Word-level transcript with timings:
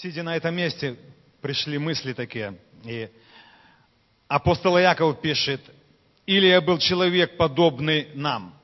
Сидя 0.00 0.22
на 0.22 0.36
этом 0.36 0.54
месте, 0.54 0.96
пришли 1.40 1.76
мысли 1.76 2.12
такие. 2.12 2.56
И 2.84 3.08
апостол 4.28 4.78
Яков 4.78 5.20
пишет, 5.20 5.60
Илия 6.24 6.60
был 6.60 6.78
человек, 6.78 7.36
подобный 7.36 8.06
нам. 8.14 8.54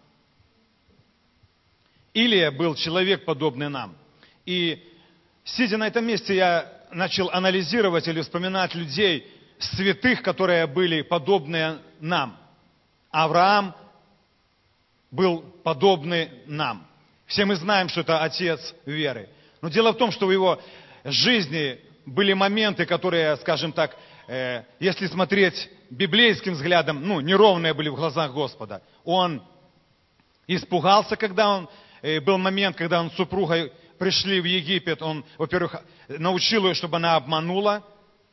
Илия 2.13 2.53
был 2.53 2.77
человек, 2.77 3.25
подобный 3.25 3.69
нам. 3.69 3.97
И 4.47 4.81
сидя 5.43 5.77
на 5.77 5.89
этом 5.89 6.07
месте, 6.07 6.37
я 6.37 6.73
начал 6.93 7.29
анализировать 7.31 8.07
или 8.07 8.21
вспоминать 8.21 8.77
людей, 8.77 9.27
святых, 9.59 10.23
которые 10.23 10.69
были 10.69 11.03
подобны 11.03 11.81
нам. 11.99 12.39
Авраам 13.11 13.75
был 15.11 15.41
подобный 15.65 16.31
нам. 16.47 16.87
Все 17.27 17.45
мы 17.45 17.57
знаем, 17.57 17.89
что 17.89 18.03
это 18.03 18.23
отец 18.23 18.73
веры. 18.87 19.29
Но 19.63 19.69
дело 19.69 19.93
в 19.93 19.97
том, 19.97 20.13
что 20.13 20.27
в 20.27 20.31
его 20.31 20.61
жизни 21.05 21.81
были 22.07 22.33
моменты, 22.33 22.87
которые, 22.87 23.37
скажем 23.37 23.73
так, 23.73 23.97
э, 24.27 24.63
если 24.81 25.07
смотреть 25.07 25.69
библейским 25.91 26.55
взглядом, 26.55 27.07
ну, 27.07 27.21
неровные 27.21 27.75
были 27.75 27.89
в 27.89 27.97
глазах 27.97 28.33
Господа. 28.33 28.83
Он 29.05 29.43
испугался, 30.47 31.17
когда 31.17 31.51
он, 31.51 31.69
э, 32.03 32.21
был 32.21 32.39
момент, 32.39 32.77
когда 32.77 33.01
он 33.01 33.11
с 33.11 33.15
супругой 33.15 33.73
пришли 33.99 34.41
в 34.41 34.45
Египет, 34.45 35.03
он, 35.03 35.25
во-первых, 35.39 35.77
научил 36.09 36.67
ее, 36.67 36.75
чтобы 36.75 36.97
она 36.97 37.17
обманула, 37.17 37.85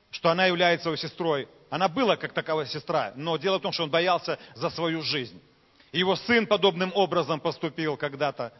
что 0.10 0.30
она 0.30 0.46
является 0.46 0.90
его 0.90 0.96
сестрой. 0.96 1.48
Она 1.70 1.88
была 1.88 2.18
как 2.18 2.34
таковая 2.34 2.66
сестра, 2.66 3.14
но 3.16 3.38
дело 3.38 3.60
в 3.60 3.62
том, 3.62 3.72
что 3.72 3.84
он 3.84 3.90
боялся 3.90 4.38
за 4.56 4.70
свою 4.70 5.02
жизнь. 5.02 5.40
Его 5.94 6.16
сын 6.16 6.46
подобным 6.48 6.92
образом 6.96 7.40
поступил 7.40 7.98
когда-то. 7.98 8.54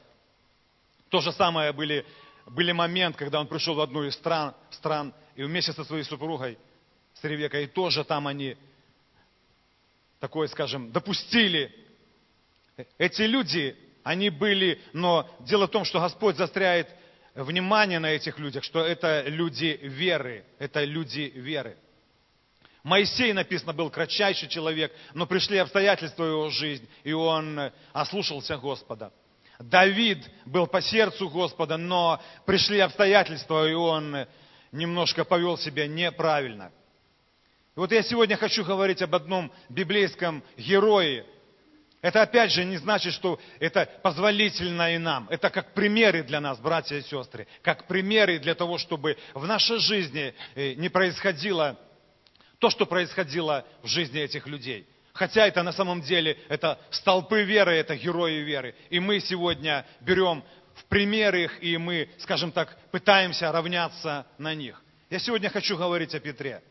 То 1.10 1.20
же 1.20 1.32
самое 1.34 1.74
были, 1.74 2.06
были 2.48 2.72
момент, 2.72 3.16
когда 3.16 3.40
он 3.40 3.48
пришел 3.48 3.76
в 3.76 3.82
одну 3.82 4.04
из 4.04 4.14
стран, 4.16 4.54
стран 4.72 5.14
и 5.36 5.44
вместе 5.44 5.74
со 5.74 5.84
своей 5.84 6.04
супругой, 6.04 6.58
с 7.14 7.24
Ревекой, 7.24 7.66
и 7.66 7.68
тоже 7.68 8.04
там 8.04 8.28
они 8.28 8.58
такое, 10.20 10.48
скажем, 10.48 10.92
допустили. 10.92 11.74
Эти 12.98 13.24
люди, 13.24 13.76
они 14.04 14.30
были, 14.30 14.82
но 14.94 15.30
дело 15.42 15.68
в 15.68 15.72
том, 15.72 15.86
что 15.86 16.00
Господь 16.00 16.38
застряет 16.38 16.90
внимание 17.36 18.00
на 18.00 18.12
этих 18.12 18.40
людях, 18.40 18.64
что 18.64 18.84
это 18.84 19.24
люди 19.28 19.80
веры, 19.82 20.46
это 20.60 20.84
люди 20.84 21.32
веры. 21.36 21.78
Моисей, 22.84 23.32
написано, 23.32 23.74
был 23.74 23.92
кратчайший 23.92 24.50
человек, 24.50 24.92
но 25.14 25.28
пришли 25.28 25.58
обстоятельства 25.58 26.26
его 26.26 26.50
жизнь, 26.50 26.88
и 27.04 27.14
он 27.14 27.72
ослушался 27.94 28.58
Господа. 28.58 29.12
Давид 29.64 30.30
был 30.46 30.68
по 30.68 30.82
сердцу 30.82 31.30
Господа, 31.30 31.78
но 31.78 32.22
пришли 32.46 32.80
обстоятельства, 32.80 33.68
и 33.70 33.74
он 33.74 34.26
немножко 34.72 35.26
повел 35.26 35.58
себя 35.58 35.88
неправильно. 35.88 36.72
И 37.76 37.80
вот 37.80 37.92
я 37.92 38.04
сегодня 38.04 38.38
хочу 38.38 38.64
говорить 38.64 39.02
об 39.02 39.16
одном 39.16 39.52
библейском 39.70 40.44
герое, 40.58 41.26
это 42.02 42.24
опять 42.24 42.52
же 42.52 42.66
не 42.66 42.78
значит, 42.78 43.14
что 43.14 43.40
это 43.60 43.88
позволительно 44.02 44.96
и 44.96 44.98
нам. 44.98 45.28
Это 45.30 45.52
как 45.52 45.74
примеры 45.74 46.24
для 46.24 46.42
нас, 46.42 46.58
братья 46.58 46.96
и 46.96 47.04
сестры. 47.04 47.48
Как 47.62 47.86
примеры 47.88 48.40
для 48.40 48.56
того, 48.56 48.80
чтобы 48.80 49.18
в 49.36 49.46
нашей 49.46 49.78
жизни 49.78 50.34
э, 50.56 50.74
не 50.74 50.90
происходило 50.90 51.80
то, 52.58 52.72
что 52.72 52.88
происходило 52.88 53.66
в 53.84 53.88
жизни 53.88 54.20
этих 54.20 54.48
людей. 54.48 54.88
Хотя 55.14 55.48
это 55.48 55.62
на 55.64 55.74
самом 55.74 56.02
деле, 56.02 56.38
это 56.48 56.80
столпы 56.90 57.44
веры, 57.44 57.74
это 57.74 57.96
герои 57.96 58.40
веры. 58.40 58.76
И 58.90 59.00
мы 59.00 59.20
сегодня 59.20 59.86
берем 60.00 60.44
в 60.76 60.86
пример 60.86 61.36
их, 61.36 61.62
и 61.62 61.78
мы, 61.78 62.10
скажем 62.20 62.52
так, 62.52 62.78
пытаемся 62.92 63.52
равняться 63.52 64.26
на 64.38 64.54
них. 64.54 64.82
Я 65.10 65.20
сегодня 65.20 65.50
хочу 65.50 65.78
говорить 65.78 66.16
о 66.16 66.20
Петре. 66.20 66.64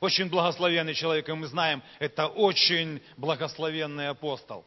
Очень 0.00 0.30
благословенный 0.30 0.94
человек, 0.94 1.28
и 1.28 1.32
мы 1.32 1.46
знаем, 1.46 1.82
это 1.98 2.26
очень 2.26 3.02
благословенный 3.18 4.08
апостол. 4.08 4.64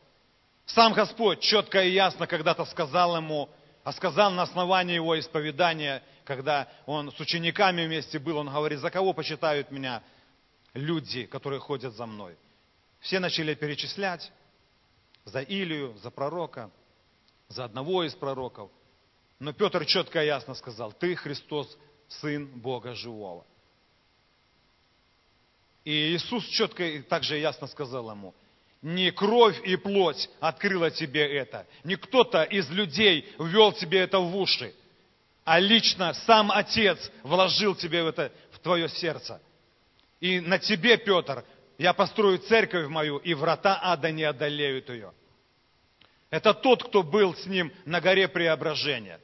Сам 0.67 0.93
Господь 0.93 1.39
четко 1.39 1.83
и 1.83 1.91
ясно 1.91 2.27
когда-то 2.27 2.65
сказал 2.65 3.17
ему, 3.17 3.49
а 3.83 3.91
сказал 3.91 4.31
на 4.31 4.43
основании 4.43 4.95
его 4.95 5.19
исповедания, 5.19 6.03
когда 6.23 6.67
он 6.85 7.11
с 7.11 7.19
учениками 7.19 7.85
вместе 7.85 8.19
был, 8.19 8.37
он 8.37 8.49
говорит, 8.49 8.79
за 8.79 8.91
кого 8.91 9.13
почитают 9.13 9.71
меня 9.71 10.03
люди, 10.73 11.25
которые 11.25 11.59
ходят 11.59 11.93
за 11.95 12.05
мной? 12.05 12.35
Все 12.99 13.19
начали 13.19 13.53
перечислять 13.53 14.31
за 15.25 15.41
Илию, 15.41 15.97
за 15.97 16.09
пророка, 16.09 16.71
за 17.47 17.65
одного 17.65 18.03
из 18.03 18.13
пророков. 18.15 18.71
Но 19.39 19.53
Петр 19.53 19.85
четко 19.85 20.23
и 20.23 20.27
ясно 20.27 20.53
сказал, 20.53 20.93
ты 20.93 21.15
Христос, 21.15 21.77
Сын 22.07 22.47
Бога 22.47 22.93
Живого. 22.93 23.45
И 25.83 26.15
Иисус 26.15 26.45
четко 26.45 26.83
и 26.83 27.01
также 27.01 27.37
ясно 27.37 27.67
сказал 27.67 28.09
ему, 28.09 28.33
не 28.81 29.11
кровь 29.11 29.59
и 29.65 29.75
плоть 29.75 30.29
открыла 30.39 30.91
тебе 30.91 31.25
это, 31.37 31.67
не 31.83 31.95
кто-то 31.95 32.43
из 32.43 32.69
людей 32.69 33.33
ввел 33.37 33.73
тебе 33.73 33.99
это 33.99 34.19
в 34.19 34.35
уши, 34.35 34.73
а 35.43 35.59
лично 35.59 36.13
сам 36.13 36.51
Отец 36.51 37.11
вложил 37.23 37.75
тебе 37.75 37.99
это 37.99 38.31
в 38.51 38.59
твое 38.59 38.87
сердце. 38.87 39.41
И 40.23 40.39
на 40.39 40.57
тебе, 40.57 40.97
Петр, 40.97 41.43
я 41.77 41.91
построю 41.91 42.37
церковь 42.37 42.87
мою, 42.87 43.17
и 43.17 43.33
врата 43.33 43.77
ада 43.83 44.09
не 44.09 44.23
одолеют 44.23 44.87
ее. 44.87 45.11
Это 46.29 46.53
тот, 46.53 46.81
кто 46.81 47.03
был 47.03 47.35
с 47.35 47.45
ним 47.45 47.73
на 47.83 47.99
горе 47.99 48.29
преображения. 48.29 49.19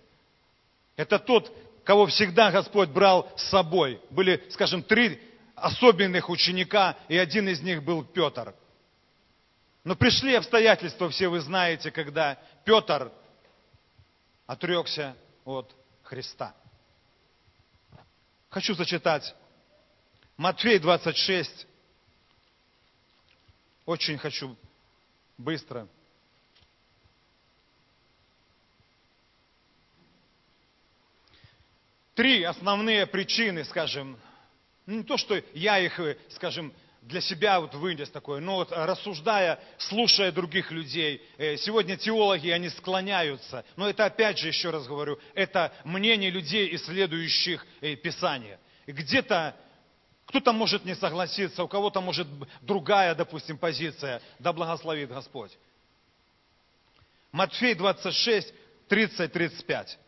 Это 0.98 1.18
тот, 1.18 1.56
кого 1.86 2.06
всегда 2.08 2.52
Господь 2.52 2.90
брал 2.90 3.32
с 3.38 3.44
собой. 3.44 4.02
Были, 4.10 4.44
скажем, 4.50 4.84
три 4.84 5.22
особенных 5.56 6.30
ученика, 6.30 6.98
и 7.08 7.18
один 7.18 7.48
из 7.48 7.62
них 7.62 7.82
был 7.82 8.04
Петр. 8.04 8.54
Но 9.86 9.96
пришли 9.96 10.36
обстоятельства, 10.36 11.10
все 11.10 11.30
вы 11.30 11.40
знаете, 11.40 11.92
когда 11.92 12.38
Петр 12.66 13.10
отрекся 14.48 15.16
от 15.46 15.74
Христа. 16.04 16.54
Хочу 18.50 18.74
зачитать 18.74 19.34
Матфей 20.40 20.80
26. 20.80 21.68
Очень 23.86 24.18
хочу 24.18 24.56
быстро. 25.38 25.86
Три 32.16 32.44
основные 32.44 33.06
причины, 33.06 33.66
скажем, 33.66 34.18
ну, 34.86 35.00
не 35.00 35.04
то, 35.04 35.18
что 35.18 35.44
я 35.54 35.78
их, 35.78 36.00
э, 36.00 36.18
скажем, 36.30 36.74
для 37.02 37.20
себя 37.20 37.60
вот 37.60 37.76
вынес 37.76 38.10
такое, 38.10 38.40
но 38.40 38.56
вот 38.56 38.72
рассуждая, 38.72 39.60
слушая 39.78 40.32
других 40.32 40.72
людей, 40.72 41.22
э, 41.38 41.58
сегодня 41.58 41.98
теологи, 41.98 42.48
они 42.48 42.70
склоняются, 42.70 43.66
но 43.76 43.90
это 43.90 44.06
опять 44.06 44.38
же, 44.38 44.48
еще 44.48 44.70
раз 44.70 44.88
говорю, 44.88 45.20
это 45.34 45.74
мнение 45.84 46.30
людей, 46.30 46.74
исследующих 46.76 47.68
э, 47.82 47.98
Писание. 47.98 48.58
Где-то 48.88 49.54
кто-то 50.30 50.54
может 50.54 50.86
не 50.86 50.96
согласиться, 50.96 51.64
у 51.64 51.68
кого-то 51.68 52.02
может 52.02 52.28
другая, 52.62 53.14
допустим, 53.14 53.58
позиция, 53.58 54.22
да 54.40 54.54
благословит 54.54 55.10
Господь. 55.10 55.58
Матфей 57.32 57.76
26, 57.76 58.54
30, 58.88 59.32
35. 59.32 60.00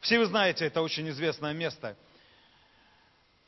Все 0.00 0.18
вы 0.18 0.26
знаете, 0.26 0.64
это 0.64 0.80
очень 0.80 1.08
известное 1.10 1.52
место– 1.52 1.96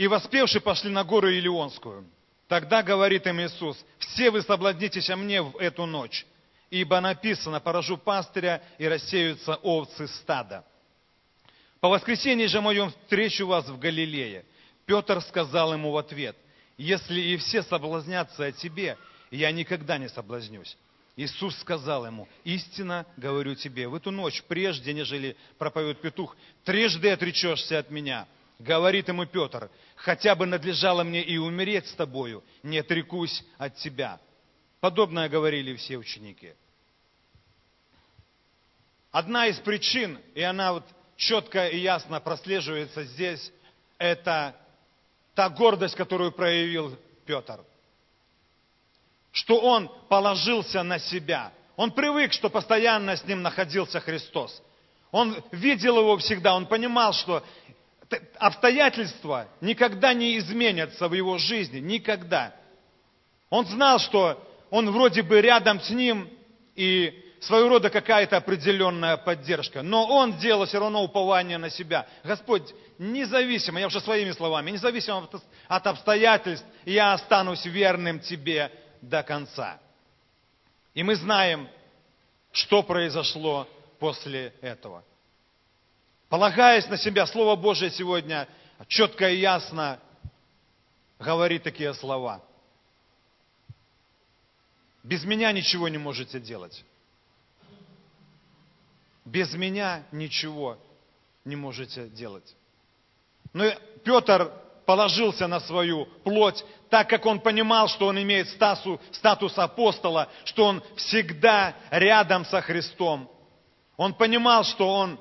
и 0.03 0.09
воспевши 0.09 0.60
пошли 0.60 0.91
на 0.91 1.04
гору 1.04 1.28
Илионскую. 1.31 2.04
Тогда 2.48 2.82
говорит 2.82 3.26
им 3.26 3.41
Иисус, 3.41 3.84
все 3.98 4.31
вы 4.31 4.42
соблазнитесь 4.42 5.09
о 5.10 5.16
мне 5.16 5.41
в 5.42 5.56
эту 5.59 5.87
ночь, 5.87 6.26
ибо 6.71 7.00
написано, 7.00 7.60
поражу 7.60 7.97
пастыря 7.97 8.62
и 8.78 8.88
рассеются 8.88 9.54
овцы 9.56 10.09
стада. 10.09 10.65
По 11.81 11.88
воскресенье 11.88 12.48
же 12.48 12.60
моем 12.60 12.91
встречу 12.91 13.47
вас 13.47 13.69
в 13.69 13.78
Галилее. 13.78 14.45
Петр 14.86 15.20
сказал 15.22 15.72
ему 15.72 15.92
в 15.92 15.96
ответ, 15.96 16.36
если 16.76 17.20
и 17.20 17.36
все 17.36 17.62
соблазнятся 17.62 18.46
о 18.46 18.52
тебе, 18.52 18.96
я 19.30 19.52
никогда 19.52 19.98
не 19.98 20.08
соблазнюсь. 20.08 20.76
Иисус 21.16 21.56
сказал 21.58 22.06
ему, 22.06 22.28
истинно 22.44 23.06
говорю 23.16 23.54
тебе, 23.54 23.86
в 23.86 23.94
эту 23.94 24.10
ночь, 24.10 24.42
прежде, 24.48 24.94
нежели 24.94 25.36
проповедует 25.58 26.00
петух, 26.00 26.36
трижды 26.64 27.10
отречешься 27.10 27.78
от 27.78 27.90
меня– 27.90 28.26
Говорит 28.62 29.08
ему 29.08 29.26
Петр, 29.26 29.68
хотя 29.96 30.36
бы 30.36 30.46
надлежало 30.46 31.02
мне 31.02 31.20
и 31.20 31.36
умереть 31.36 31.88
с 31.88 31.94
тобою, 31.94 32.44
не 32.62 32.78
отрекусь 32.78 33.44
от 33.58 33.74
тебя. 33.76 34.20
Подобное 34.78 35.28
говорили 35.28 35.74
все 35.74 35.96
ученики. 35.96 36.54
Одна 39.10 39.48
из 39.48 39.58
причин, 39.58 40.20
и 40.36 40.42
она 40.42 40.74
вот 40.74 40.84
четко 41.16 41.66
и 41.66 41.78
ясно 41.78 42.20
прослеживается 42.20 43.02
здесь, 43.02 43.52
это 43.98 44.54
та 45.34 45.48
гордость, 45.48 45.94
которую 45.94 46.32
проявил 46.32 46.96
Петр. 47.24 47.60
Что 49.32 49.58
он 49.58 49.90
положился 50.08 50.82
на 50.82 50.98
себя. 50.98 51.52
Он 51.76 51.90
привык, 51.90 52.32
что 52.32 52.50
постоянно 52.50 53.16
с 53.16 53.24
ним 53.24 53.42
находился 53.42 54.00
Христос. 54.00 54.62
Он 55.10 55.42
видел 55.50 55.98
его 55.98 56.16
всегда, 56.18 56.54
он 56.54 56.66
понимал, 56.66 57.12
что 57.12 57.42
обстоятельства 58.38 59.48
никогда 59.60 60.12
не 60.12 60.38
изменятся 60.38 61.08
в 61.08 61.14
его 61.14 61.38
жизни, 61.38 61.78
никогда. 61.78 62.54
Он 63.50 63.66
знал, 63.66 63.98
что 63.98 64.42
он 64.70 64.90
вроде 64.90 65.22
бы 65.22 65.40
рядом 65.40 65.80
с 65.80 65.90
ним, 65.90 66.30
и 66.74 67.22
своего 67.42 67.71
рода 67.71 67.91
какая-то 67.91 68.36
определенная 68.36 69.16
поддержка. 69.16 69.83
Но 69.83 70.06
он 70.06 70.39
делал 70.39 70.65
все 70.66 70.78
равно 70.78 71.03
упование 71.03 71.59
на 71.59 71.71
себя. 71.71 72.06
Господь, 72.22 72.72
независимо, 72.98 73.80
я 73.80 73.89
уже 73.89 74.00
своими 74.00 74.30
словами, 74.30 74.71
независимо 74.71 75.28
от 75.68 75.86
обстоятельств, 75.86 76.66
я 76.84 77.15
останусь 77.15 77.65
верным 77.65 78.21
Тебе 78.21 78.71
до 79.00 79.22
конца. 79.24 79.80
И 80.94 81.03
мы 81.03 81.16
знаем, 81.16 81.68
что 82.53 82.83
произошло 82.83 83.68
после 83.98 84.54
этого. 84.60 85.03
Полагаясь 86.28 86.86
на 86.89 86.97
себя, 86.97 87.27
Слово 87.27 87.56
Божие 87.56 87.91
сегодня 87.91 88.47
четко 88.86 89.28
и 89.28 89.39
ясно 89.39 89.98
говорит 91.18 91.65
такие 91.65 91.92
слова. 91.94 92.41
Без 95.03 95.24
меня 95.24 95.50
ничего 95.50 95.89
не 95.89 95.98
можете 95.98 96.39
делать. 96.39 96.84
Без 99.24 99.54
меня 99.54 100.04
ничего 100.13 100.78
не 101.45 101.57
можете 101.57 102.09
делать. 102.09 102.57
Но 103.53 103.65
Петр 104.04 104.53
положился 104.84 105.47
на 105.47 105.60
свою 105.60 106.07
плоть, 106.24 106.65
так 106.91 107.09
как 107.09 107.24
он 107.27 107.41
понимал, 107.41 107.89
что 107.89 108.07
он 108.07 108.21
имеет 108.21 108.48
статус, 108.48 108.98
статус 109.13 109.57
апостола, 109.57 110.28
что 110.45 110.65
он 110.65 110.83
всегда 110.97 111.74
рядом 111.91 112.45
со 112.45 112.60
Христом. 112.60 113.30
Он 113.97 114.15
понимал, 114.15 114.65
что 114.65 114.89
он 114.89 115.19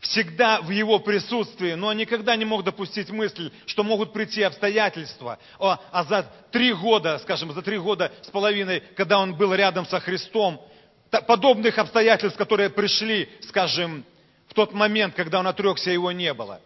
всегда 0.00 0.60
в 0.60 0.70
его 0.70 1.00
присутствии, 1.00 1.72
но 1.72 1.92
никогда 1.92 2.36
не 2.36 2.44
мог 2.44 2.62
допустить 2.62 3.10
мысль, 3.10 3.50
что 3.66 3.82
могут 3.82 4.12
прийти 4.12 4.42
обстоятельства. 4.42 5.38
А, 5.58 5.80
а 5.90 6.04
за 6.04 6.22
три 6.52 6.72
года, 6.72 7.18
скажем, 7.18 7.52
за 7.52 7.62
три 7.62 7.78
года 7.78 8.12
с 8.22 8.28
половиной, 8.28 8.80
когда 8.96 9.18
он 9.18 9.34
был 9.34 9.52
рядом 9.54 9.86
со 9.86 9.98
Христом, 9.98 10.64
подобных 11.10 11.78
обстоятельств, 11.78 12.38
которые 12.38 12.70
пришли, 12.70 13.28
скажем, 13.42 14.04
в 14.46 14.54
тот 14.54 14.72
момент, 14.72 15.14
когда 15.14 15.40
он 15.40 15.46
отрекся, 15.46 15.90
его 15.90 16.12
не 16.12 16.32
было. 16.34 16.60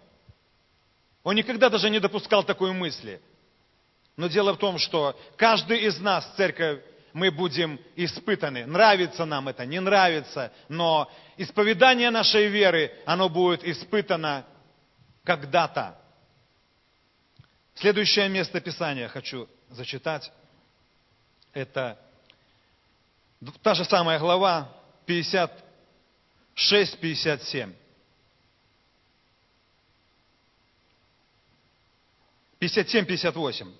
Он 1.23 1.35
никогда 1.35 1.69
даже 1.69 1.91
не 1.91 2.00
допускал 2.00 2.44
такой 2.44 2.73
мысли. 2.73 3.21
Но 4.17 4.29
дело 4.29 4.53
в 4.53 4.59
том, 4.59 4.79
что 4.79 5.19
каждый 5.37 5.81
из 5.81 5.99
нас, 6.00 6.31
церковь, 6.37 6.81
мы 7.12 7.31
будем 7.31 7.79
испытаны. 7.97 8.67
Нравится 8.67 9.25
нам 9.25 9.49
это, 9.49 9.65
не 9.67 9.81
нравится, 9.81 10.53
но 10.69 11.11
исповедание 11.37 12.11
нашей 12.11 12.49
веры, 12.49 12.93
оно 13.05 13.29
будет 13.29 13.65
испытано 13.65 14.44
когда-то. 15.25 15.99
Следующее 17.75 18.29
место 18.29 18.61
Писания 18.61 19.09
хочу 19.09 19.49
зачитать. 19.71 20.31
Это 21.53 21.99
та 23.62 23.75
же 23.75 23.85
самая 23.85 24.19
глава, 24.19 24.69
56-57. 25.06 27.73
57-58. 32.61 33.73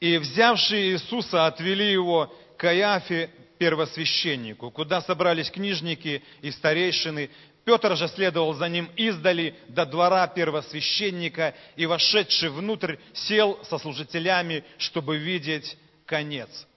«И 0.00 0.18
взявшие 0.18 0.92
Иисуса 0.92 1.46
отвели 1.46 1.92
его 1.92 2.32
к 2.56 2.60
Каяфе, 2.60 3.30
первосвященнику, 3.58 4.70
куда 4.70 5.02
собрались 5.02 5.50
книжники 5.50 6.22
и 6.40 6.50
старейшины. 6.50 7.30
Петр 7.64 7.96
же 7.96 8.08
следовал 8.08 8.54
за 8.54 8.68
ним 8.68 8.90
издали 8.96 9.54
до 9.68 9.84
двора 9.84 10.26
первосвященника 10.28 11.54
и, 11.76 11.86
вошедший 11.86 12.48
внутрь, 12.48 12.96
сел 13.12 13.58
со 13.64 13.78
служителями, 13.78 14.64
чтобы 14.78 15.18
видеть 15.18 15.76
конец. 16.06 16.67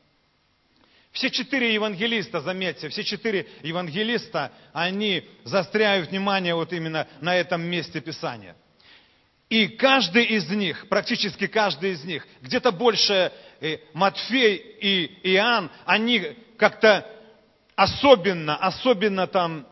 Все 1.11 1.29
четыре 1.29 1.73
евангелиста, 1.73 2.39
заметьте, 2.39 2.87
все 2.89 3.03
четыре 3.03 3.47
евангелиста, 3.63 4.51
они 4.71 5.27
застряют 5.43 6.09
внимание 6.09 6.55
вот 6.55 6.71
именно 6.71 7.07
на 7.19 7.35
этом 7.35 7.61
месте 7.61 7.99
Писания. 7.99 8.55
И 9.49 9.67
каждый 9.67 10.23
из 10.23 10.49
них, 10.49 10.87
практически 10.87 11.47
каждый 11.47 11.91
из 11.91 12.05
них, 12.05 12.25
где-то 12.41 12.71
больше 12.71 13.33
э, 13.59 13.79
Матфей 13.93 14.55
и 14.55 15.33
Иоанн, 15.33 15.69
они 15.85 16.37
как-то 16.57 17.05
особенно, 17.75 18.55
особенно 18.55 19.27
там, 19.27 19.67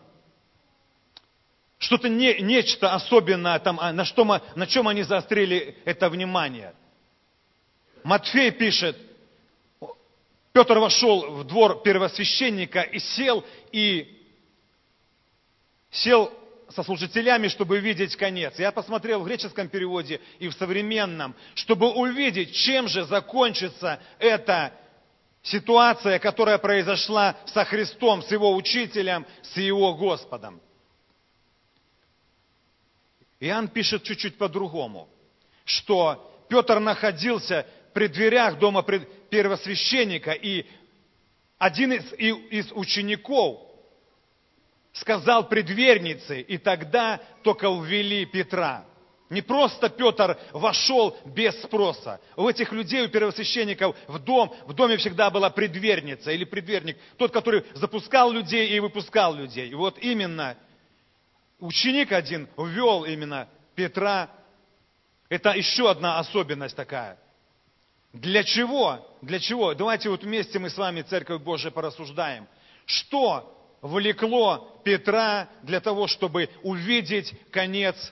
что-то 1.77 2.09
не, 2.09 2.41
нечто 2.41 2.93
особенное 2.93 3.57
там, 3.59 3.79
а 3.79 3.93
на, 3.93 4.03
что, 4.03 4.25
на 4.25 4.67
чем 4.67 4.89
они 4.89 5.03
заострили 5.03 5.77
это 5.85 6.09
внимание. 6.09 6.73
Матфей 8.03 8.51
пишет, 8.51 8.97
Петр 10.53 10.77
вошел 10.79 11.31
в 11.31 11.43
двор 11.45 11.81
первосвященника 11.83 12.81
и 12.81 12.99
сел, 12.99 13.45
и 13.71 14.25
сел 15.91 16.31
со 16.69 16.83
служителями, 16.83 17.47
чтобы 17.47 17.79
видеть 17.79 18.15
конец. 18.15 18.57
Я 18.57 18.71
посмотрел 18.71 19.21
в 19.21 19.25
греческом 19.25 19.69
переводе 19.69 20.19
и 20.39 20.47
в 20.47 20.53
современном, 20.53 21.35
чтобы 21.53 21.91
увидеть, 21.91 22.53
чем 22.53 22.87
же 22.87 23.05
закончится 23.05 23.99
эта 24.17 24.73
ситуация, 25.43 26.19
которая 26.19 26.57
произошла 26.57 27.37
со 27.45 27.63
Христом, 27.63 28.23
с 28.23 28.31
Его 28.31 28.55
учителем, 28.55 29.25
с 29.43 29.57
Его 29.57 29.93
Господом. 29.93 30.59
Иоанн 33.39 33.69
пишет 33.69 34.03
чуть-чуть 34.03 34.37
по-другому, 34.37 35.07
что 35.63 36.28
Петр 36.49 36.79
находился 36.79 37.65
при 37.93 38.07
дверях 38.07 38.57
дома 38.57 38.83
первосвященника, 38.83 40.31
и 40.31 40.65
один 41.57 41.93
из, 41.93 42.11
из 42.13 42.71
учеников 42.73 43.61
сказал 44.93 45.47
предвернице, 45.47 46.41
и 46.41 46.57
тогда 46.57 47.21
только 47.43 47.69
увели 47.69 48.25
Петра. 48.25 48.85
Не 49.29 49.43
просто 49.43 49.89
Петр 49.89 50.39
вошел 50.53 51.15
без 51.23 51.61
спроса. 51.61 52.19
У 52.35 52.49
этих 52.49 52.71
людей, 52.71 53.05
у 53.05 53.09
первосвященников 53.09 53.95
в 54.07 54.17
дом, 54.17 54.51
в 54.65 54.73
доме 54.73 54.97
всегда 54.97 55.29
была 55.29 55.51
предверница 55.51 56.31
или 56.31 56.45
предверник, 56.45 56.97
тот, 57.17 57.31
который 57.31 57.63
запускал 57.75 58.31
людей 58.31 58.69
и 58.69 58.79
выпускал 58.79 59.35
людей. 59.35 59.69
И 59.69 59.75
вот 59.75 59.99
именно 59.99 60.57
ученик 61.59 62.11
один 62.11 62.47
ввел 62.57 63.03
именно 63.03 63.47
Петра. 63.75 64.31
Это 65.29 65.51
еще 65.51 65.89
одна 65.89 66.19
особенность 66.19 66.75
такая. 66.75 67.17
Для 68.13 68.43
чего? 68.43 69.07
Для 69.21 69.39
чего? 69.39 69.73
Давайте 69.75 70.09
вот 70.09 70.23
вместе 70.23 70.57
мы 70.57 70.69
с 70.69 70.77
вами, 70.77 71.03
Церковь 71.03 71.41
Божия, 71.41 71.71
порассуждаем. 71.71 72.47
Что 72.85 73.55
влекло 73.81 74.81
Петра 74.83 75.47
для 75.61 75.79
того, 75.79 76.07
чтобы 76.07 76.49
увидеть 76.63 77.33
конец 77.51 78.11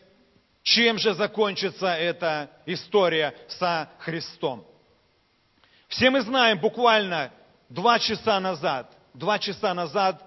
чем 0.68 0.98
же 0.98 1.14
закончится 1.14 1.88
эта 1.88 2.52
история 2.66 3.34
со 3.48 3.90
Христом? 4.00 4.66
Все 5.88 6.10
мы 6.10 6.20
знаем, 6.22 6.60
буквально 6.60 7.32
два 7.70 7.98
часа 8.00 8.38
назад, 8.42 8.92
два 9.14 9.40
часа 9.40 9.74
назад 9.74 10.22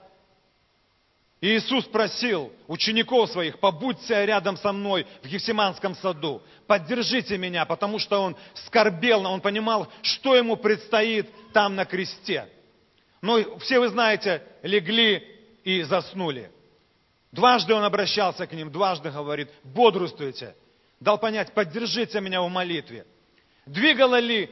Иисус 1.40 1.86
просил 1.86 2.52
учеников 2.68 3.30
своих, 3.30 3.60
побудьте 3.60 4.26
рядом 4.26 4.58
со 4.58 4.72
мной 4.72 5.06
в 5.22 5.26
Гефсиманском 5.26 5.94
саду, 5.94 6.42
поддержите 6.66 7.38
меня, 7.38 7.64
потому 7.64 7.98
что 7.98 8.20
он 8.20 8.36
скорбел, 8.66 9.26
он 9.26 9.40
понимал, 9.40 9.90
что 10.02 10.36
ему 10.36 10.56
предстоит 10.56 11.30
там 11.54 11.76
на 11.76 11.86
кресте. 11.86 12.46
Но 13.22 13.58
все 13.58 13.80
вы 13.80 13.88
знаете, 13.88 14.42
легли 14.62 15.26
и 15.64 15.82
заснули. 15.82 16.50
Дважды 17.32 17.72
он 17.72 17.84
обращался 17.84 18.46
к 18.46 18.52
ним, 18.52 18.70
дважды 18.70 19.10
говорит, 19.10 19.48
бодрствуйте. 19.62 20.54
Дал 21.00 21.16
понять, 21.16 21.52
поддержите 21.52 22.20
меня 22.20 22.42
в 22.42 22.50
молитве. 22.50 23.06
Двигало 23.64 24.18
ли 24.18 24.50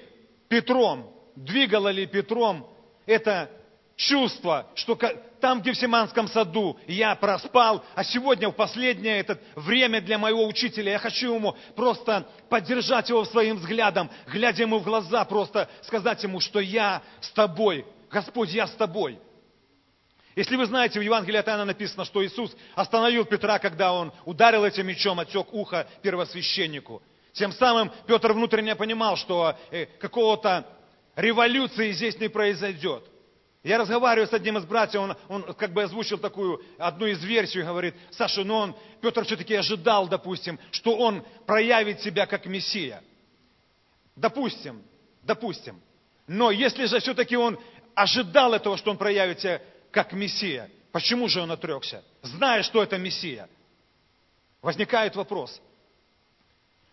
Петром, 0.49 1.12
двигало 1.37 1.88
ли 1.88 2.07
Петром 2.07 2.66
это 3.04 3.50
чувство, 3.99 4.69
что 4.76 4.97
там, 5.40 5.61
в 5.61 5.64
Гефсиманском 5.64 6.28
саду, 6.28 6.78
я 6.87 7.14
проспал, 7.17 7.85
а 7.97 8.05
сегодня, 8.05 8.49
в 8.49 8.52
последнее 8.52 9.19
это 9.19 9.38
время 9.57 10.00
для 10.00 10.19
моего 10.19 10.47
учителя, 10.47 10.93
я 10.93 10.99
хочу 10.99 11.35
ему 11.35 11.57
просто 11.75 12.26
поддержать 12.49 13.09
его 13.09 13.25
своим 13.25 13.57
взглядом, 13.57 14.09
глядя 14.28 14.62
ему 14.62 14.78
в 14.78 14.85
глаза, 14.85 15.25
просто 15.25 15.69
сказать 15.83 16.23
ему, 16.23 16.38
что 16.38 16.61
я 16.61 17.02
с 17.21 17.31
тобой, 17.31 17.85
Господь, 18.11 18.50
я 18.50 18.69
с 18.69 18.73
тобой. 18.73 19.19
Если 20.37 20.55
вы 20.55 20.67
знаете, 20.67 21.00
в 21.00 21.02
Евангелии 21.02 21.38
от 21.38 21.49
Иоанна 21.49 21.64
написано, 21.64 22.05
что 22.05 22.25
Иисус 22.25 22.57
остановил 22.76 23.25
Петра, 23.25 23.59
когда 23.59 23.93
он 23.93 24.12
ударил 24.25 24.64
этим 24.64 24.87
мечом, 24.87 25.19
отсек 25.19 25.52
ухо 25.52 25.88
первосвященнику. 26.02 27.02
Тем 27.33 27.50
самым 27.50 27.90
Петр 28.07 28.33
внутренне 28.33 28.76
понимал, 28.76 29.17
что 29.17 29.57
э, 29.73 29.87
какого-то 29.99 30.64
революции 31.17 31.90
здесь 31.90 32.17
не 32.21 32.28
произойдет. 32.28 33.05
Я 33.65 33.79
разговариваю 33.79 34.29
с 34.29 34.33
одним 34.33 34.59
из 34.59 34.65
братьев, 34.65 35.00
он, 35.00 35.17
он 35.29 35.55
как 35.55 35.73
бы 35.73 35.83
озвучил 35.83 36.19
такую, 36.19 36.62
одну 36.79 37.07
из 37.07 37.23
версий, 37.25 37.62
говорит, 37.62 37.95
Саша, 38.11 38.45
ну 38.45 38.55
он, 38.55 38.77
Петр 39.00 39.25
все-таки 39.25 39.55
ожидал, 39.55 40.09
допустим, 40.09 40.61
что 40.71 40.97
он 40.97 41.25
проявит 41.45 42.00
себя 42.00 42.27
как 42.27 42.47
Мессия. 42.47 43.03
Допустим, 44.15 44.83
допустим. 45.23 45.81
Но 46.29 46.50
если 46.50 46.85
же 46.87 47.00
все-таки 47.00 47.37
он 47.37 47.59
ожидал 47.95 48.55
этого, 48.55 48.77
что 48.77 48.93
он 48.93 48.97
проявит 48.97 49.41
себя 49.41 49.61
как 49.91 50.12
Мессия, 50.12 50.71
почему 50.93 51.27
же 51.29 51.41
он 51.41 51.50
отрекся, 51.50 52.05
зная, 52.23 52.62
что 52.62 52.83
это 52.83 52.97
Мессия? 52.97 53.49
Возникает 54.62 55.17
вопрос. 55.17 55.61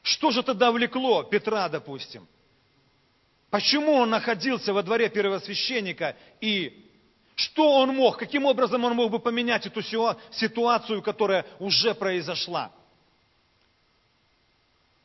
Что 0.02 0.32
же 0.32 0.42
тогда 0.42 0.72
влекло 0.72 1.24
Петра, 1.24 1.70
допустим? 1.70 2.28
Почему 3.56 3.94
он 3.94 4.10
находился 4.10 4.74
во 4.74 4.84
дворе 4.84 5.08
первосвященника 5.08 6.18
и 6.42 6.92
что 7.36 7.80
он 7.80 7.96
мог, 7.96 8.18
каким 8.18 8.44
образом 8.44 8.84
он 8.84 8.96
мог 8.96 9.10
бы 9.10 9.18
поменять 9.18 9.66
эту 9.66 9.82
ситуацию, 9.82 11.02
которая 11.02 11.46
уже 11.60 11.96
произошла? 11.96 12.70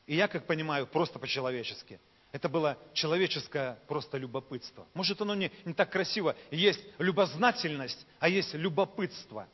И 0.08 0.16
я, 0.16 0.26
как 0.26 0.48
понимаю, 0.48 0.88
просто 0.88 1.20
по-человечески. 1.20 2.00
Это 2.32 2.48
было 2.48 2.76
человеческое 2.92 3.78
просто 3.86 4.18
любопытство. 4.18 4.84
Может, 4.94 5.20
оно 5.20 5.36
не, 5.36 5.52
не 5.64 5.72
так 5.72 5.90
красиво. 5.90 6.34
Есть 6.50 6.80
любознательность, 6.98 8.04
а 8.18 8.28
есть 8.28 8.52
любопытство. 8.54 9.46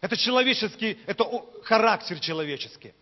Это 0.00 0.16
человеческий, 0.16 1.00
это 1.06 1.24
характер 1.64 2.20
человеческий. 2.20 2.94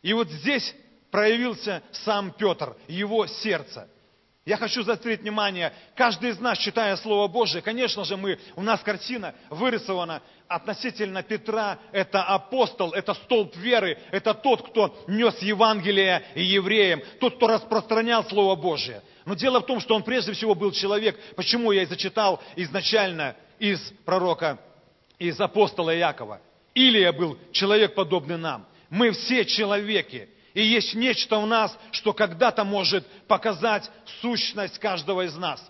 И 0.00 0.12
вот 0.12 0.30
здесь 0.30 0.76
проявился 1.10 1.82
сам 1.92 2.32
Петр, 2.32 2.76
его 2.88 3.26
сердце. 3.26 3.88
Я 4.46 4.56
хочу 4.56 4.82
заострить 4.82 5.20
внимание, 5.20 5.72
каждый 5.94 6.30
из 6.30 6.40
нас, 6.40 6.58
читая 6.58 6.96
Слово 6.96 7.28
Божие, 7.28 7.60
конечно 7.60 8.04
же, 8.04 8.16
мы, 8.16 8.38
у 8.56 8.62
нас 8.62 8.80
картина 8.80 9.34
вырисована 9.50 10.22
относительно 10.48 11.22
Петра, 11.22 11.78
это 11.92 12.22
апостол, 12.22 12.92
это 12.92 13.14
столб 13.14 13.54
веры, 13.56 13.98
это 14.10 14.32
тот, 14.32 14.68
кто 14.70 15.04
нес 15.06 15.38
Евангелие 15.40 16.24
евреям, 16.34 17.02
тот, 17.20 17.36
кто 17.36 17.48
распространял 17.48 18.24
Слово 18.24 18.56
Божие. 18.56 19.02
Но 19.26 19.34
дело 19.34 19.60
в 19.60 19.66
том, 19.66 19.78
что 19.78 19.94
он 19.94 20.02
прежде 20.02 20.32
всего 20.32 20.54
был 20.54 20.72
человек. 20.72 21.16
Почему 21.36 21.70
я 21.70 21.82
и 21.82 21.86
зачитал 21.86 22.42
изначально 22.56 23.36
из 23.60 23.78
пророка, 24.04 24.58
из 25.18 25.38
апостола 25.40 25.90
Якова. 25.90 26.40
Илия 26.74 27.12
был 27.12 27.38
человек, 27.52 27.94
подобный 27.94 28.38
нам. 28.38 28.66
Мы 28.88 29.12
все 29.12 29.44
человеки. 29.44 30.28
И 30.54 30.62
есть 30.62 30.94
нечто 30.94 31.38
в 31.38 31.46
нас, 31.46 31.76
что 31.92 32.12
когда-то 32.12 32.64
может 32.64 33.06
показать 33.26 33.90
сущность 34.20 34.78
каждого 34.78 35.24
из 35.24 35.36
нас. 35.36 35.60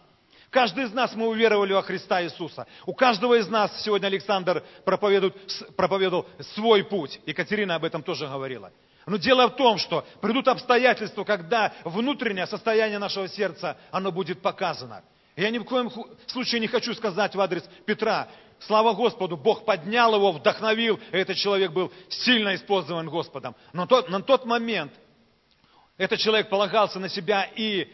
Каждый 0.51 0.85
из 0.85 0.93
нас 0.93 1.15
мы 1.15 1.29
уверовали 1.29 1.73
во 1.73 1.83
Христа 1.83 2.23
Иисуса. 2.25 2.67
У 2.85 2.93
каждого 2.93 3.39
из 3.39 3.49
нас 3.49 3.71
сегодня 3.83 4.09
Александр 4.09 4.65
проповедует, 4.85 5.35
проповедовал 5.77 6.27
свой 6.55 6.83
путь. 6.83 7.21
Екатерина 7.25 7.77
об 7.77 7.85
этом 7.85 8.03
тоже 8.03 8.27
говорила. 8.27 8.73
Но 9.07 9.17
дело 9.17 9.49
в 9.49 9.57
том, 9.57 9.79
что 9.79 10.05
придут 10.21 10.49
обстоятельства, 10.49 11.25
когда 11.25 11.73
внутреннее 11.85 12.47
состояние 12.47 12.99
нашего 12.99 13.29
сердца, 13.29 13.77
оно 13.93 14.11
будет 14.11 14.43
показано. 14.43 15.03
Я 15.37 15.51
ни 15.51 15.59
в 15.59 15.65
коем 15.65 15.91
случае 16.27 16.61
не 16.61 16.67
хочу 16.67 16.95
сказать 16.95 17.35
в 17.35 17.41
адрес 17.41 17.63
Петра, 17.87 18.29
Слава 18.61 18.93
Господу, 18.93 19.37
Бог 19.37 19.65
поднял 19.65 20.15
его, 20.15 20.33
вдохновил, 20.33 21.01
и 21.13 21.17
этот 21.17 21.37
человек 21.39 21.73
был 21.73 21.91
сильно 22.09 22.55
использован 22.55 23.09
Господом. 23.09 23.57
Но 23.73 23.87
тот, 23.87 24.11
на 24.11 24.21
тот 24.21 24.45
момент 24.45 24.93
этот 25.97 26.21
человек 26.21 26.51
полагался 26.51 26.99
на 26.99 27.09
себя, 27.09 27.45
и 27.57 27.91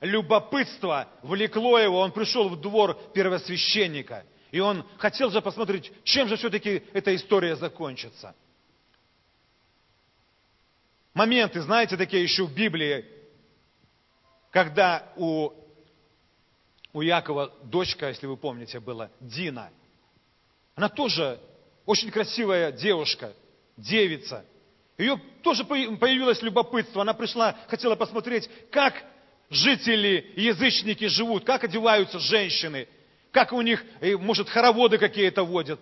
любопытство 0.00 1.08
влекло 1.22 1.78
его, 1.78 2.00
он 2.00 2.10
пришел 2.10 2.48
в 2.48 2.60
двор 2.60 2.98
первосвященника. 3.14 4.24
И 4.50 4.58
он 4.58 4.84
хотел 4.98 5.30
же 5.30 5.40
посмотреть, 5.40 5.92
чем 6.02 6.26
же 6.26 6.36
все-таки 6.36 6.82
эта 6.92 7.14
история 7.14 7.54
закончится. 7.54 8.34
Моменты, 11.14 11.60
знаете, 11.60 11.96
такие 11.96 12.24
еще 12.24 12.46
в 12.46 12.52
Библии, 12.52 13.04
когда 14.50 15.12
у, 15.14 15.50
у 16.92 17.00
Якова 17.00 17.52
дочка, 17.62 18.08
если 18.08 18.26
вы 18.26 18.36
помните, 18.36 18.80
была 18.80 19.08
Дина– 19.20 19.70
она 20.80 20.88
тоже 20.88 21.38
очень 21.84 22.10
красивая 22.10 22.72
девушка, 22.72 23.34
девица. 23.76 24.46
Ее 24.96 25.20
тоже 25.42 25.62
появилось 25.64 26.40
любопытство. 26.40 27.02
Она 27.02 27.12
пришла, 27.12 27.54
хотела 27.68 27.96
посмотреть, 27.96 28.48
как 28.70 28.94
жители, 29.50 30.32
язычники 30.36 31.06
живут, 31.08 31.44
как 31.44 31.64
одеваются 31.64 32.18
женщины, 32.18 32.88
как 33.30 33.52
у 33.52 33.60
них, 33.60 33.84
э, 34.00 34.16
может, 34.16 34.48
хороводы 34.48 34.96
какие-то 34.96 35.42
водят. 35.42 35.78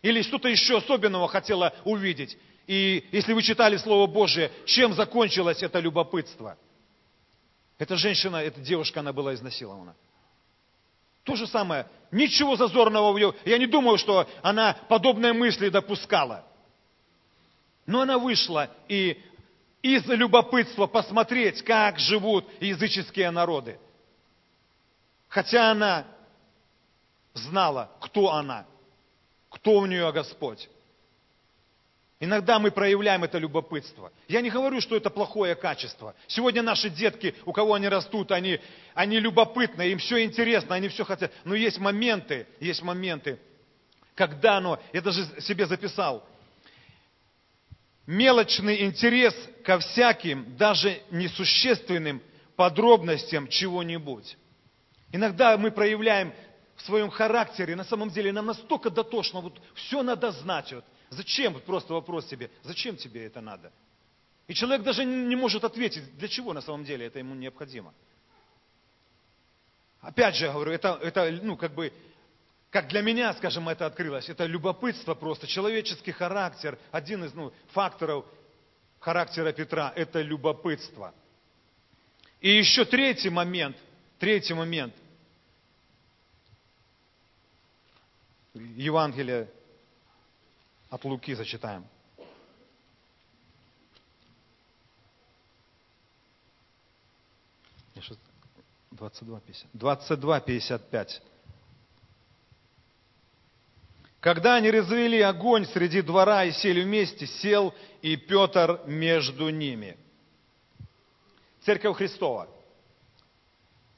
Или 0.00 0.22
что-то 0.22 0.46
еще 0.48 0.78
особенного 0.78 1.26
хотела 1.26 1.74
увидеть. 1.84 2.38
И 2.68 3.08
если 3.10 3.32
вы 3.32 3.42
читали 3.42 3.78
Слово 3.78 4.06
Божие, 4.06 4.52
чем 4.64 4.94
закончилось 4.94 5.60
это 5.60 5.80
любопытство? 5.80 6.56
Эта 7.78 7.96
женщина, 7.96 8.36
эта 8.36 8.60
девушка, 8.60 9.00
она 9.00 9.12
была 9.12 9.34
изнасилована. 9.34 9.96
То 11.24 11.36
же 11.36 11.46
самое. 11.46 11.86
Ничего 12.10 12.56
зазорного 12.56 13.12
в 13.12 13.16
ее... 13.16 13.34
Я 13.44 13.58
не 13.58 13.66
думаю, 13.66 13.98
что 13.98 14.28
она 14.42 14.76
подобные 14.88 15.32
мысли 15.32 15.68
допускала. 15.68 16.44
Но 17.86 18.02
она 18.02 18.18
вышла 18.18 18.70
и 18.88 19.20
из 19.82 20.06
любопытства 20.06 20.86
посмотреть, 20.86 21.62
как 21.62 21.98
живут 21.98 22.46
языческие 22.60 23.30
народы. 23.30 23.78
Хотя 25.28 25.70
она 25.70 26.06
знала, 27.34 27.90
кто 28.00 28.32
она, 28.32 28.66
кто 29.48 29.78
у 29.78 29.86
нее 29.86 30.10
Господь. 30.12 30.68
Иногда 32.22 32.58
мы 32.58 32.70
проявляем 32.70 33.24
это 33.24 33.38
любопытство. 33.38 34.12
Я 34.28 34.42
не 34.42 34.50
говорю, 34.50 34.82
что 34.82 34.94
это 34.94 35.08
плохое 35.08 35.54
качество. 35.54 36.14
Сегодня 36.26 36.60
наши 36.60 36.90
детки, 36.90 37.34
у 37.46 37.52
кого 37.52 37.72
они 37.74 37.88
растут, 37.88 38.30
они, 38.30 38.60
они 38.92 39.18
любопытны, 39.18 39.90
им 39.90 39.98
все 39.98 40.22
интересно, 40.22 40.74
они 40.74 40.88
все 40.88 41.02
хотят. 41.02 41.32
Но 41.44 41.54
есть 41.54 41.78
моменты, 41.78 42.46
есть 42.60 42.82
моменты, 42.82 43.38
когда 44.14 44.58
оно, 44.58 44.78
я 44.92 45.00
даже 45.00 45.24
себе 45.40 45.64
записал, 45.64 46.22
мелочный 48.06 48.84
интерес 48.84 49.34
ко 49.64 49.78
всяким, 49.78 50.56
даже 50.58 51.00
несущественным 51.10 52.20
подробностям 52.54 53.48
чего-нибудь. 53.48 54.36
Иногда 55.10 55.56
мы 55.56 55.70
проявляем 55.70 56.34
в 56.76 56.82
своем 56.82 57.08
характере, 57.08 57.76
на 57.76 57.84
самом 57.84 58.10
деле 58.10 58.30
нам 58.30 58.44
настолько 58.44 58.90
дотошно, 58.90 59.40
вот 59.40 59.58
все 59.74 60.02
надо 60.02 60.32
знать. 60.32 60.70
Вот, 60.70 60.84
Зачем? 61.10 61.60
Просто 61.60 61.92
вопрос 61.92 62.28
себе, 62.28 62.50
зачем 62.62 62.96
тебе 62.96 63.26
это 63.26 63.40
надо? 63.40 63.72
И 64.46 64.54
человек 64.54 64.82
даже 64.82 65.04
не 65.04 65.36
может 65.36 65.64
ответить, 65.64 66.16
для 66.16 66.28
чего 66.28 66.52
на 66.52 66.60
самом 66.60 66.84
деле 66.84 67.06
это 67.06 67.18
ему 67.18 67.34
необходимо. 67.34 67.92
Опять 70.00 70.36
же, 70.36 70.46
я 70.46 70.52
говорю, 70.52 70.72
это, 70.72 70.98
это 71.02 71.30
ну, 71.42 71.56
как 71.56 71.74
бы, 71.74 71.92
как 72.70 72.88
для 72.88 73.02
меня, 73.02 73.34
скажем, 73.34 73.68
это 73.68 73.86
открылось, 73.86 74.28
это 74.28 74.46
любопытство 74.46 75.14
просто, 75.14 75.46
человеческий 75.46 76.12
характер, 76.12 76.78
один 76.90 77.24
из 77.24 77.34
ну, 77.34 77.52
факторов 77.72 78.24
характера 79.00 79.52
Петра, 79.52 79.92
это 79.94 80.22
любопытство. 80.22 81.12
И 82.40 82.50
еще 82.50 82.84
третий 82.84 83.30
момент, 83.30 83.76
третий 84.18 84.54
момент. 84.54 84.94
Евангелие 88.54 89.48
от 90.90 91.04
Луки 91.04 91.34
зачитаем. 91.34 91.86
22.50. 98.92 99.66
22.55. 99.74 101.20
Когда 104.20 104.56
они 104.56 104.70
развели 104.70 105.20
огонь 105.20 105.64
среди 105.66 106.02
двора 106.02 106.44
и 106.44 106.52
сели 106.52 106.82
вместе, 106.82 107.26
сел 107.26 107.72
и 108.02 108.16
Петр 108.16 108.82
между 108.86 109.48
ними. 109.48 109.96
Церковь 111.62 111.96
Христова. 111.96 112.48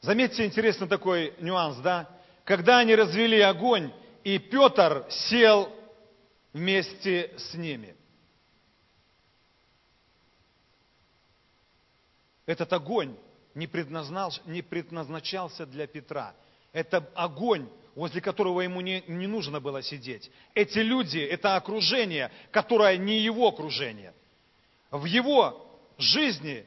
Заметьте 0.00 0.44
интересный 0.44 0.88
такой 0.88 1.34
нюанс, 1.40 1.78
да? 1.78 2.08
Когда 2.44 2.78
они 2.78 2.94
развели 2.94 3.40
огонь, 3.40 3.92
и 4.24 4.38
Петр 4.38 5.04
сел 5.08 5.72
вместе 6.52 7.32
с 7.36 7.54
ними. 7.54 7.96
Этот 12.46 12.72
огонь 12.72 13.16
не, 13.54 13.68
не 14.46 14.62
предназначался 14.62 15.66
для 15.66 15.86
Петра. 15.86 16.34
Это 16.72 17.08
огонь, 17.14 17.68
возле 17.94 18.20
которого 18.20 18.62
ему 18.62 18.80
не, 18.80 19.02
не 19.06 19.26
нужно 19.26 19.60
было 19.60 19.82
сидеть. 19.82 20.30
Эти 20.54 20.78
люди, 20.78 21.18
это 21.18 21.56
окружение, 21.56 22.30
которое 22.50 22.96
не 22.96 23.18
его 23.18 23.48
окружение. 23.48 24.14
В 24.90 25.04
его 25.04 25.80
жизни 25.98 26.66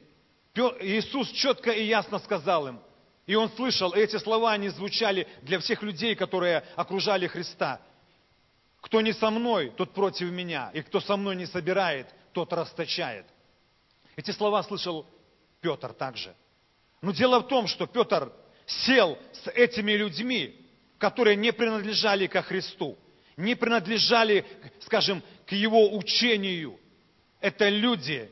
Иисус 0.80 1.30
четко 1.32 1.70
и 1.70 1.84
ясно 1.84 2.18
сказал 2.18 2.68
им, 2.68 2.80
И 3.26 3.34
он 3.34 3.50
слышал, 3.50 3.92
эти 3.92 4.16
слова, 4.16 4.52
они 4.52 4.70
звучали 4.70 5.28
для 5.42 5.58
всех 5.58 5.82
людей, 5.82 6.14
которые 6.14 6.64
окружали 6.76 7.26
Христа. 7.26 7.80
Кто 8.86 9.00
не 9.00 9.12
со 9.12 9.30
мной, 9.30 9.72
тот 9.76 9.92
против 9.92 10.30
меня, 10.30 10.70
и 10.72 10.80
кто 10.80 11.00
со 11.00 11.16
мной 11.16 11.34
не 11.34 11.46
собирает, 11.46 12.06
тот 12.32 12.52
расточает. 12.52 13.26
Эти 14.14 14.30
слова 14.30 14.62
слышал 14.62 15.04
Петр 15.60 15.92
также. 15.92 16.32
Но 17.02 17.10
дело 17.10 17.40
в 17.40 17.48
том, 17.48 17.66
что 17.66 17.88
Петр 17.88 18.32
сел 18.64 19.18
с 19.32 19.48
этими 19.48 19.90
людьми, 19.90 20.64
которые 20.98 21.34
не 21.34 21.52
принадлежали 21.52 22.28
ко 22.28 22.42
Христу, 22.42 22.96
не 23.36 23.56
принадлежали, 23.56 24.46
скажем, 24.82 25.20
к 25.46 25.52
его 25.52 25.96
учению. 25.96 26.78
Это 27.40 27.68
люди, 27.68 28.30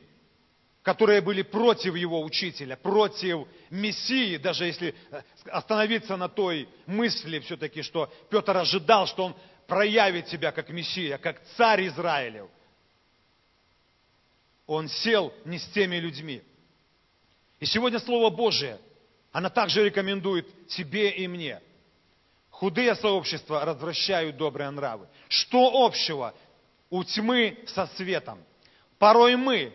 которые 0.83 1.19
были 1.19 1.41
против 1.41 1.95
его 1.95 2.23
учителя, 2.23 2.77
против 2.77 3.45
Мессии, 3.69 4.37
даже 4.37 4.67
если 4.67 4.95
э, 5.11 5.21
остановиться 5.51 6.15
на 6.15 6.29
той 6.29 6.69
мысли 6.85 7.39
все-таки, 7.39 7.81
что 7.81 8.09
Петр 8.29 8.55
ожидал, 8.55 9.05
что 9.05 9.25
он 9.25 9.35
проявит 9.67 10.27
себя 10.27 10.51
как 10.51 10.69
Мессия, 10.69 11.17
как 11.17 11.41
царь 11.57 11.87
Израилев. 11.87 12.49
Он 14.67 14.87
сел 14.87 15.33
не 15.45 15.59
с 15.59 15.65
теми 15.67 15.97
людьми. 15.97 16.41
И 17.59 17.65
сегодня 17.65 17.99
Слово 17.99 18.29
Божие, 18.29 18.79
оно 19.31 19.49
также 19.49 19.83
рекомендует 19.83 20.67
тебе 20.67 21.11
и 21.11 21.27
мне. 21.27 21.61
Худые 22.49 22.95
сообщества 22.95 23.65
развращают 23.65 24.37
добрые 24.37 24.69
нравы. 24.69 25.07
Что 25.27 25.85
общего 25.85 26.33
у 26.89 27.03
тьмы 27.03 27.57
со 27.67 27.87
светом? 27.87 28.39
Порой 28.97 29.35
мы, 29.35 29.73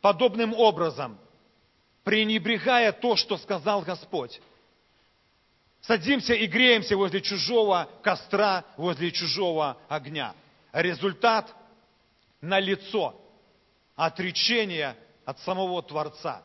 подобным 0.00 0.52
образом, 0.52 1.18
пренебрегая 2.04 2.92
то, 2.92 3.16
что 3.16 3.36
сказал 3.38 3.82
Господь. 3.82 4.40
Садимся 5.82 6.34
и 6.34 6.46
греемся 6.46 6.96
возле 6.96 7.20
чужого 7.20 7.88
костра, 8.02 8.64
возле 8.76 9.10
чужого 9.10 9.78
огня. 9.88 10.34
Результат 10.72 11.54
на 12.40 12.60
лицо 12.60 13.20
отречение 13.96 14.96
от 15.24 15.38
самого 15.40 15.82
Творца. 15.82 16.42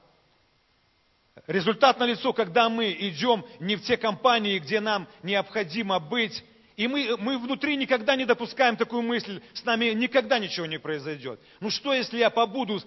Результат 1.48 2.00
на 2.00 2.06
лицо, 2.06 2.32
когда 2.32 2.70
мы 2.70 2.92
идем 2.98 3.46
не 3.60 3.76
в 3.76 3.84
те 3.84 3.98
компании, 3.98 4.58
где 4.60 4.80
нам 4.80 5.08
необходимо 5.22 6.00
быть, 6.00 6.44
и 6.78 6.88
мы, 6.88 7.18
мы 7.18 7.38
внутри 7.38 7.76
никогда 7.76 8.16
не 8.16 8.26
допускаем 8.26 8.78
такую 8.78 9.02
мысль, 9.02 9.42
с 9.54 9.64
нами 9.66 9.88
никогда 9.88 10.40
ничего 10.40 10.66
не 10.66 10.80
произойдет. 10.80 11.40
Ну 11.60 11.70
что, 11.70 11.94
если 11.94 12.18
я 12.18 12.30
побуду 12.30 12.82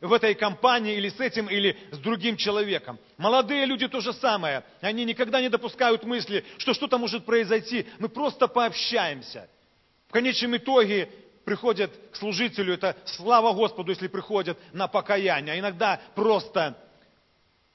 в 0.00 0.12
этой 0.12 0.34
компании 0.34 0.96
или 0.96 1.08
с 1.08 1.20
этим, 1.20 1.48
или 1.48 1.76
с 1.90 1.98
другим 1.98 2.36
человеком? 2.36 2.98
Молодые 3.16 3.66
люди 3.66 3.88
то 3.88 4.00
же 4.00 4.12
самое. 4.12 4.64
Они 4.80 5.04
никогда 5.04 5.40
не 5.40 5.48
допускают 5.48 6.04
мысли, 6.04 6.44
что 6.58 6.74
что-то 6.74 6.98
может 6.98 7.24
произойти. 7.24 7.86
Мы 7.98 8.08
просто 8.08 8.48
пообщаемся. 8.48 9.48
В 10.08 10.12
конечном 10.12 10.56
итоге 10.56 11.08
приходят 11.44 11.92
к 12.12 12.16
служителю, 12.16 12.74
это 12.74 12.96
слава 13.04 13.52
Господу, 13.52 13.90
если 13.92 14.08
приходят 14.08 14.58
на 14.72 14.88
покаяние. 14.88 15.54
А 15.54 15.58
иногда 15.58 16.00
просто 16.14 16.76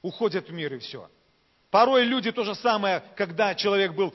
уходят 0.01 0.49
в 0.49 0.53
мир 0.53 0.73
и 0.73 0.79
все. 0.79 1.09
Порой 1.69 2.03
люди 2.03 2.31
то 2.31 2.43
же 2.43 2.53
самое, 2.55 3.01
когда 3.15 3.55
человек 3.55 3.93
был 3.93 4.13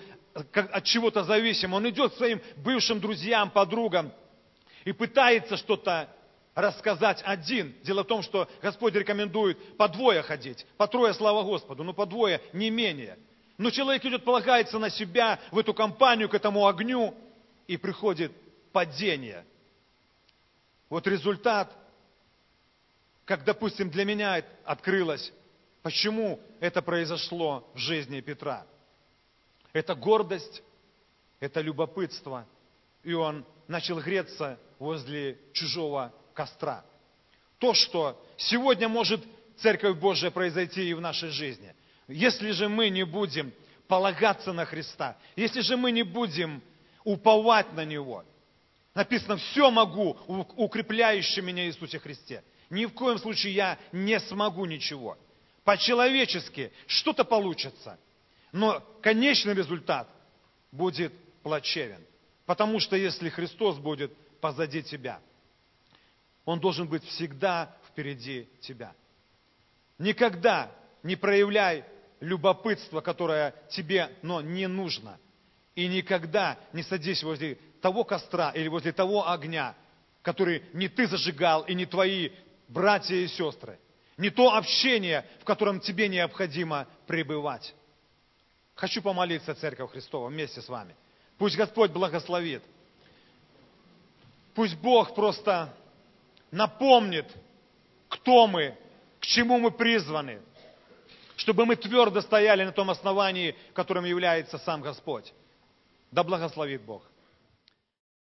от 0.53 0.85
чего-то 0.85 1.25
зависим, 1.25 1.73
он 1.73 1.89
идет 1.89 2.13
к 2.13 2.17
своим 2.17 2.43
бывшим 2.57 3.01
друзьям, 3.01 3.51
подругам 3.51 4.13
и 4.85 4.93
пытается 4.93 5.57
что-то 5.57 6.09
рассказать 6.57 7.23
один. 7.25 7.73
Дело 7.85 8.03
в 8.03 8.09
том, 8.09 8.23
что 8.23 8.49
Господь 8.61 8.95
рекомендует 8.95 9.77
по 9.77 9.87
двое 9.87 10.23
ходить, 10.23 10.67
по 10.77 10.89
трое, 10.89 11.15
слава 11.15 11.45
Господу, 11.45 11.85
но 11.85 11.93
по 11.93 12.07
двое 12.07 12.41
не 12.53 12.71
менее. 12.71 13.17
Но 13.59 13.71
человек 13.71 14.05
идет, 14.05 14.25
полагается 14.25 14.81
на 14.81 14.91
себя, 14.91 15.39
в 15.53 15.59
эту 15.59 15.73
компанию, 15.73 16.29
к 16.29 16.35
этому 16.35 16.67
огню, 16.67 17.15
и 17.69 17.77
приходит 17.77 18.33
падение. 18.73 19.45
Вот 20.91 21.07
результат, 21.07 21.73
как, 23.25 23.45
допустим, 23.45 23.91
для 23.91 24.05
меня 24.05 24.43
открылось, 24.65 25.33
почему 25.83 26.41
это 26.59 26.83
произошло 26.83 27.71
в 27.75 27.79
жизни 27.79 28.21
Петра– 28.21 28.67
это 29.77 29.95
гордость, 29.95 30.63
это 31.39 31.61
любопытство. 31.61 32.47
И 33.03 33.13
он 33.13 33.45
начал 33.69 34.01
греться 34.01 34.59
возле 34.79 35.39
чужого 35.53 36.15
костра. 36.37 36.85
То, 37.59 37.75
что 37.75 38.23
сегодня 38.37 38.89
может 38.89 39.21
Церковь 39.57 39.97
Божия 39.97 40.31
произойти 40.31 40.89
и 40.89 40.95
в 40.95 41.01
нашей 41.01 41.31
жизни. 41.31 41.75
Если 42.07 42.53
же 42.53 42.69
мы 42.69 42.91
не 42.91 43.05
будем 43.05 43.53
полагаться 43.89 44.53
на 44.53 44.65
Христа, 44.65 45.17
если 45.35 45.61
же 45.61 45.77
мы 45.77 45.91
не 45.91 46.03
будем 46.05 46.63
уповать 47.03 47.73
на 47.73 47.85
Него, 47.85 48.25
написано, 48.95 49.39
все 49.39 49.71
могу, 49.71 50.17
укрепляющий 50.57 51.43
меня 51.43 51.67
Иисусе 51.67 51.99
Христе. 51.99 52.45
Ни 52.71 52.85
в 52.85 52.93
коем 52.93 53.19
случае 53.19 53.55
я 53.55 53.79
не 53.91 54.21
смогу 54.21 54.67
ничего. 54.67 55.17
По-человечески 55.65 56.71
что-то 56.87 57.25
получится– 57.25 57.99
но 58.57 58.83
конечный 59.03 59.53
результат 59.53 60.09
будет 60.73 61.13
плачевен. 61.43 62.03
Потому 62.47 62.81
что 62.81 62.97
если 62.97 63.29
Христос 63.29 63.77
будет 63.77 64.17
позади 64.41 64.83
тебя, 64.83 65.21
Он 66.47 66.61
должен 66.61 66.89
быть 66.89 67.05
всегда 67.05 67.77
впереди 67.89 68.49
тебя. 68.61 68.95
Никогда 69.99 70.71
не 71.03 71.17
проявляй 71.17 71.85
любопытство, 72.21 73.01
которое 73.03 73.55
тебе 73.71 74.11
но 74.23 74.41
не 74.41 74.69
нужно. 74.69 75.19
И 75.75 75.87
никогда 75.89 76.59
не 76.73 76.83
садись 76.83 77.23
возле 77.23 77.57
того 77.83 78.05
костра 78.05 78.51
или 78.53 78.69
возле 78.69 78.93
того 78.93 79.29
огня, 79.29 79.75
который 80.23 80.63
не 80.73 80.89
ты 80.89 81.07
зажигал 81.07 81.63
и 81.65 81.75
не 81.75 81.85
твои 81.85 82.31
братья 82.69 83.17
и 83.17 83.27
сестры. 83.27 83.79
Не 84.17 84.31
то 84.31 84.55
общение, 84.55 85.27
в 85.41 85.45
котором 85.45 85.81
тебе 85.81 86.09
необходимо 86.09 86.87
пребывать. 87.07 87.75
Хочу 88.77 89.03
помолиться, 89.03 89.55
Церковь 89.55 89.91
Христова, 89.91 90.29
вместе 90.29 90.63
с 90.63 90.69
вами. 90.69 90.95
Пусть 91.39 91.57
Господь 91.57 91.91
благословит. 91.91 92.63
Пусть 94.55 94.77
Бог 94.77 95.15
просто 95.15 95.75
напомнит, 96.57 97.27
кто 98.09 98.47
мы, 98.47 98.77
к 99.21 99.27
чему 99.27 99.59
мы 99.59 99.71
призваны, 99.71 100.41
чтобы 101.37 101.67
мы 101.67 101.77
твердо 101.77 102.23
стояли 102.23 102.65
на 102.65 102.73
том 102.73 102.91
основании, 102.91 103.55
которым 103.75 104.07
является 104.07 104.59
сам 104.59 104.81
Господь. 104.81 105.33
Да 106.11 106.25
благословит 106.25 106.83
Бог. 106.83 107.03